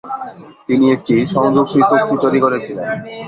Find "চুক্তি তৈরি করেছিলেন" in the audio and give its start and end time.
1.89-2.87